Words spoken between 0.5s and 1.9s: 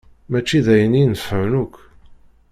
d ayen inefεen akk.